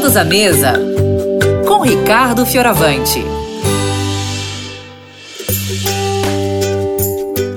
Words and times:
Todos 0.00 0.16
à 0.16 0.24
mesa 0.24 0.72
com 1.68 1.82
Ricardo 1.82 2.46
Fioravante. 2.46 3.22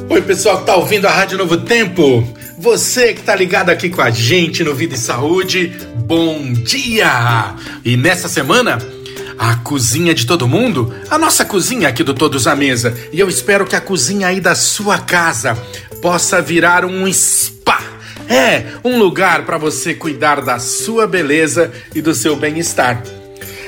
Oi, 0.09 0.21
pessoal 0.23 0.59
que 0.59 0.65
tá 0.65 0.75
ouvindo 0.75 1.07
a 1.07 1.09
Rádio 1.09 1.37
Novo 1.37 1.55
Tempo. 1.55 2.21
Você 2.57 3.13
que 3.13 3.21
tá 3.21 3.33
ligado 3.33 3.69
aqui 3.69 3.89
com 3.89 4.01
a 4.01 4.09
gente 4.09 4.61
no 4.61 4.75
Vida 4.75 4.95
e 4.95 4.97
Saúde, 4.97 5.71
bom 6.05 6.51
dia! 6.51 7.55
E 7.85 7.95
nessa 7.95 8.27
semana, 8.27 8.77
a 9.39 9.55
cozinha 9.55 10.13
de 10.13 10.25
todo 10.25 10.45
mundo, 10.45 10.93
a 11.09 11.17
nossa 11.17 11.45
cozinha 11.45 11.87
aqui 11.87 12.03
do 12.03 12.13
Todos 12.13 12.45
à 12.45 12.57
Mesa. 12.57 12.93
E 13.13 13.21
eu 13.21 13.29
espero 13.29 13.65
que 13.65 13.77
a 13.77 13.81
cozinha 13.81 14.27
aí 14.27 14.41
da 14.41 14.53
sua 14.53 14.99
casa 14.99 15.57
possa 16.01 16.41
virar 16.41 16.83
um 16.83 17.09
spa. 17.09 17.92
É, 18.33 18.65
um 18.83 18.97
lugar 18.97 19.45
para 19.45 19.59
você 19.59 19.93
cuidar 19.93 20.41
da 20.41 20.57
sua 20.57 21.05
beleza 21.05 21.71
e 21.93 22.01
do 22.01 22.15
seu 22.15 22.35
bem-estar. 22.35 23.03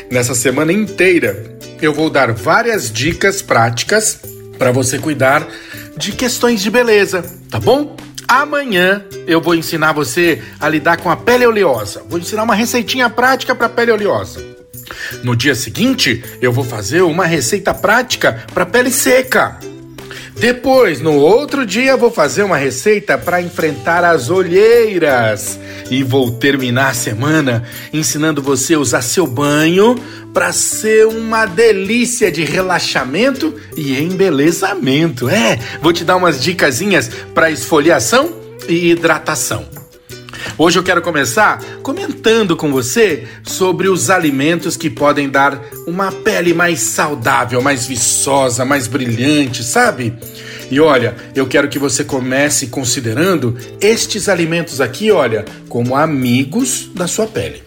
Nessa 0.09 0.34
semana 0.34 0.73
inteira, 0.73 1.55
eu 1.80 1.94
vou 1.94 2.09
dar 2.09 2.31
várias 2.31 2.91
dicas 2.91 3.43
práticas 3.43 4.20
para 4.57 4.71
você 4.71 4.98
cuidar 4.98 5.48
de 5.95 6.13
questões 6.13 6.63
de 6.63 6.71
beleza, 6.71 7.23
tá 7.48 7.59
bom? 7.59 7.95
Amanhã 8.27 9.05
eu 9.27 9.40
vou 9.40 9.54
ensinar 9.54 9.93
você 9.93 10.41
a 10.59 10.68
lidar 10.68 10.98
com 10.98 11.12
a 11.12 11.16
pele 11.16 11.45
oleosa. 11.45 12.02
Vou 12.09 12.18
ensinar 12.18 12.41
uma 12.41 12.55
receitinha 12.55 13.07
prática 13.07 13.54
para 13.54 13.70
pele 13.70 13.91
oleosa. 13.91 14.43
No 15.23 15.35
dia 15.35 15.54
seguinte, 15.54 16.23
eu 16.41 16.52
vou 16.52 16.63
fazer 16.63 17.04
uma 17.04 17.27
receita 17.27 17.71
prática 17.71 18.43
para 18.52 18.66
pele 18.66 18.90
seca. 18.90 19.59
Depois, 20.38 20.99
no 20.99 21.13
outro 21.13 21.66
dia, 21.66 21.95
vou 21.95 22.12
fazer 22.12 22.43
uma 22.43 22.57
receita 22.57 23.17
para 23.17 23.41
enfrentar 23.41 24.03
as 24.03 24.30
olheiras. 24.30 25.57
E 25.89 26.03
vou 26.03 26.30
terminar 26.31 26.89
a 26.89 26.93
semana 26.93 27.63
ensinando 27.93 28.41
você 28.41 28.73
a 28.73 28.79
usar 28.79 29.02
seu 29.02 29.26
banho 29.26 29.95
para 30.34 30.51
ser 30.51 31.07
uma 31.07 31.45
delícia 31.45 32.29
de 32.29 32.43
relaxamento 32.43 33.55
e 33.77 33.98
embelezamento. 33.98 35.29
É, 35.29 35.57
vou 35.82 35.93
te 35.93 36.04
dar 36.04 36.18
umas 36.18 36.41
dicasinhas 36.41 37.10
para 37.34 37.49
esfoliação 37.49 38.35
e 38.67 38.91
hidratação. 38.91 39.85
Hoje 40.57 40.79
eu 40.79 40.84
quero 40.84 41.01
começar 41.01 41.61
comentando 41.84 42.55
com 42.55 42.71
você 42.71 43.27
sobre 43.43 43.89
os 43.89 44.09
alimentos 44.09 44.77
que 44.77 44.89
podem 44.89 45.29
dar 45.29 45.61
uma 45.85 46.13
pele 46.13 46.53
mais 46.53 46.79
saudável, 46.79 47.61
mais 47.61 47.85
viçosa, 47.85 48.63
mais 48.63 48.87
brilhante, 48.87 49.61
sabe? 49.65 50.13
E 50.71 50.79
olha, 50.79 51.13
eu 51.35 51.45
quero 51.45 51.67
que 51.67 51.77
você 51.77 52.05
comece 52.05 52.67
considerando 52.67 53.57
estes 53.81 54.29
alimentos 54.29 54.79
aqui, 54.79 55.11
olha, 55.11 55.43
como 55.67 55.93
amigos 55.93 56.89
da 56.95 57.05
sua 57.05 57.27
pele. 57.27 57.61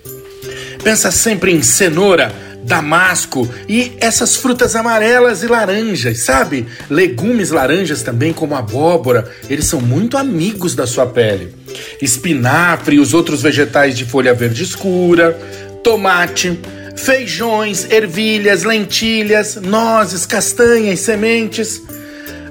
Pensa 0.83 1.11
sempre 1.11 1.53
em 1.53 1.63
cenoura, 1.63 2.33
damasco 2.65 3.47
e 3.69 3.93
essas 4.01 4.37
frutas 4.37 4.75
amarelas 4.75 5.43
e 5.43 5.47
laranjas, 5.47 6.21
sabe? 6.21 6.67
Legumes 6.89 7.51
laranjas 7.51 8.03
também, 8.03 8.33
como 8.33 8.57
abóbora, 8.57 9.31
eles 9.51 9.67
são 9.67 9.81
muito 9.81 10.17
amigos 10.17 10.75
da 10.75 10.87
sua 10.87 11.07
pele. 11.07 11.55
Espinafre 12.01 12.97
e 12.97 13.01
os 13.01 13.15
outros 13.15 13.43
vegetais 13.43 13.97
de 13.97 14.05
folha 14.05 14.35
verde 14.35 14.63
escura, 14.63 15.39
tomate, 15.83 16.59
feijões, 16.97 17.91
ervilhas, 17.91 18.65
lentilhas, 18.65 19.57
nozes, 19.57 20.27
castanhas, 20.27 21.01
sementes. 21.01 21.83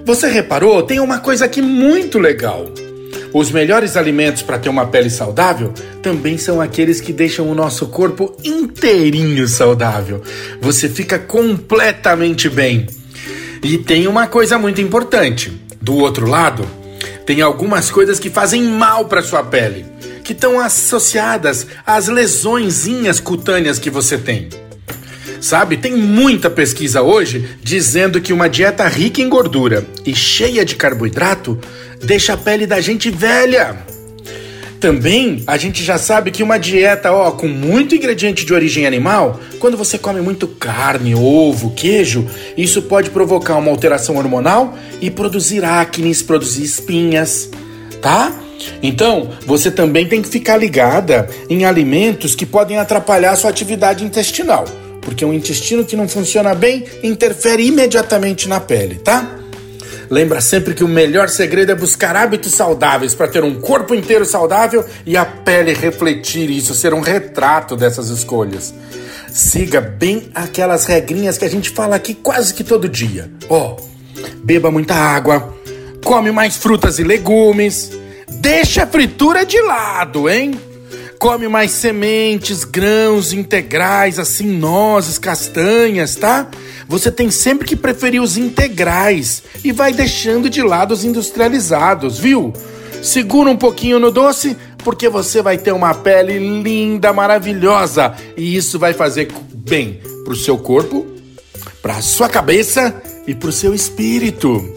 Você 0.06 0.28
reparou? 0.28 0.84
Tem 0.84 1.00
uma 1.00 1.20
coisa 1.20 1.46
aqui 1.46 1.62
muito 1.62 2.18
legal. 2.18 2.72
Os 3.34 3.52
melhores 3.52 3.98
alimentos 3.98 4.42
para 4.42 4.58
ter 4.58 4.70
uma 4.70 4.88
pele 4.88 5.10
saudável 5.10 5.74
também 6.02 6.38
são 6.38 6.62
aqueles 6.62 7.02
que 7.02 7.12
deixam 7.12 7.50
o 7.50 7.56
nosso 7.56 7.88
corpo 7.88 8.36
inteirinho 8.44 9.48
saudável. 9.48 10.22
Você 10.62 10.88
fica 10.88 11.20
completamente 11.20 12.50
bem. 12.50 12.88
E 13.62 13.78
tem 13.78 14.08
uma 14.08 14.28
coisa 14.28 14.58
muito 14.58 14.82
importante. 14.82 15.52
Do 15.82 15.96
outro 15.96 16.28
lado, 16.28 16.66
tem 17.28 17.42
algumas 17.42 17.92
coisas 17.92 18.20
que 18.20 18.30
fazem 18.30 18.64
mal 18.64 19.04
para 19.04 19.22
sua 19.22 19.44
pele, 19.44 19.86
que 20.24 20.32
estão 20.32 20.62
associadas 20.62 21.68
às 21.86 22.08
lesõezinhas 22.08 23.20
cutâneas 23.20 23.78
que 23.78 23.90
você 23.90 24.18
tem. 24.18 24.48
Sabe, 25.42 25.76
tem 25.76 25.94
muita 25.94 26.50
pesquisa 26.50 27.02
hoje 27.02 27.58
dizendo 27.62 28.22
que 28.22 28.32
uma 28.32 28.48
dieta 28.48 28.88
rica 28.88 29.22
em 29.22 29.28
gordura 29.28 29.86
e 30.06 30.16
cheia 30.16 30.64
de 30.64 30.76
carboidrato 30.76 31.60
deixa 32.02 32.32
a 32.32 32.38
pele 32.38 32.66
da 32.66 32.80
gente 32.80 33.10
velha. 33.10 33.78
Também 34.80 35.44
a 35.48 35.58
gente 35.58 35.84
já 35.84 35.98
sabe 35.98 36.30
que 36.30 36.44
uma 36.44 36.58
dieta 36.58 37.12
ó, 37.12 37.32
com 37.32 37.48
muito 37.48 37.96
ingrediente 37.96 38.46
de 38.46 38.54
origem 38.54 38.86
animal, 38.86 39.40
quando 39.60 39.76
você 39.76 39.98
come 39.98 40.22
muito 40.22 40.48
carne, 40.48 41.16
ovo, 41.16 41.72
queijo, 41.72 42.28
isso 42.56 42.84
pode 42.84 43.10
provocar 43.10 43.56
uma 43.58 43.72
alteração 43.72 44.18
hormonal 44.18 44.78
e 45.02 45.10
produzir 45.10 45.66
acnes, 45.66 46.22
produzir 46.22 46.64
espinhas, 46.64 47.50
tá? 48.02 48.32
Então, 48.82 49.30
você 49.46 49.72
também 49.72 50.08
tem 50.08 50.22
que 50.22 50.30
ficar 50.30 50.58
ligada 50.58 51.28
em 51.50 51.66
alimentos 51.66 52.36
que 52.36 52.46
podem 52.46 52.78
atrapalhar 52.78 53.32
a 53.32 53.36
sua 53.36 53.50
atividade 53.50 54.04
intestinal, 54.04 54.66
porque 55.02 55.26
um 55.26 55.34
intestino 55.34 55.86
que 55.86 55.96
não 55.96 56.08
funciona 56.08 56.54
bem 56.54 56.84
interfere 57.04 57.66
imediatamente 57.66 58.48
na 58.48 58.60
pele, 58.60 58.96
tá? 58.96 59.37
Lembra 60.10 60.40
sempre 60.40 60.74
que 60.74 60.84
o 60.84 60.88
melhor 60.88 61.30
segredo 61.30 61.72
é 61.72 61.76
buscar 61.76 62.16
hábitos 62.16 62.54
saudáveis 62.54 63.14
para 63.14 63.28
ter 63.28 63.44
um 63.44 63.60
corpo 63.60 63.94
inteiro 63.94 64.26
saudável 64.26 64.86
e 65.06 65.18
a 65.18 65.26
pele 65.26 65.74
refletir 65.74 66.50
isso, 66.50 66.74
ser 66.74 66.94
um 66.94 67.02
retrato 67.02 67.76
dessas 67.76 68.10
escolhas. 68.10 68.74
Siga 69.32 69.82
bem 69.82 70.30
aquelas 70.34 70.86
regrinhas 70.86 71.38
que 71.38 71.46
a 71.46 71.50
gente 71.50 71.70
fala 71.70 71.96
aqui 71.96 72.14
quase 72.14 72.54
que 72.54 72.64
todo 72.64 72.88
dia. 72.88 73.30
Ó, 73.50 73.76
oh, 73.76 74.22
beba 74.44 74.72
muita 74.72 74.96
água, 74.96 75.54
come 76.04 76.32
mais 76.32 76.58
frutas 76.58 77.00
e 77.00 77.04
legumes, 77.04 77.92
deixa 78.40 78.84
a 78.84 78.88
fritura 78.88 79.46
de 79.46 79.62
lado, 79.62 80.30
hein? 80.30 80.60
Come 81.20 81.48
mais 81.48 81.72
sementes, 81.72 82.64
grãos 82.64 83.34
integrais, 83.34 84.20
assim, 84.20 84.46
nozes, 84.46 85.18
castanhas, 85.18 86.16
tá? 86.16 86.48
Você 86.88 87.12
tem 87.12 87.32
sempre 87.32 87.68
que 87.68 87.76
preferir 87.76 88.22
os 88.22 88.38
integrais 88.38 89.42
e 89.64 89.72
vai 89.72 89.92
deixando 89.92 90.48
de 90.48 90.62
lado 90.62 90.94
os 90.94 91.04
industrializados, 91.04 92.20
viu? 92.20 92.54
Segura 93.02 93.50
um 93.50 93.58
pouquinho 93.58 94.00
no 94.00 94.12
doce, 94.12 94.56
porque 94.84 95.10
você 95.10 95.42
vai 95.42 95.58
ter 95.58 95.72
uma 95.72 95.94
pele 95.94 96.38
linda, 96.62 97.12
maravilhosa, 97.12 98.14
e 98.36 98.56
isso 98.56 98.78
vai 98.78 98.94
fazer 98.94 99.28
bem 99.54 100.00
pro 100.24 100.36
seu 100.36 100.58
corpo, 100.58 101.06
pra 101.82 102.00
sua 102.00 102.30
cabeça 102.30 102.94
e 103.26 103.34
pro 103.34 103.52
seu 103.52 103.74
espírito. 103.74 104.77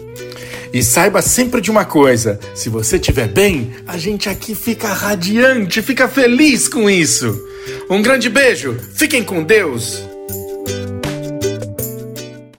E 0.73 0.81
saiba 0.81 1.21
sempre 1.21 1.61
de 1.61 1.69
uma 1.69 1.85
coisa: 1.85 2.39
se 2.55 2.69
você 2.69 2.95
estiver 2.95 3.27
bem, 3.27 3.71
a 3.85 3.97
gente 3.97 4.29
aqui 4.29 4.55
fica 4.55 4.87
radiante, 4.87 5.81
fica 5.81 6.07
feliz 6.07 6.67
com 6.67 6.89
isso. 6.89 7.47
Um 7.89 8.01
grande 8.01 8.29
beijo, 8.29 8.77
fiquem 8.93 9.23
com 9.23 9.43
Deus. 9.43 10.10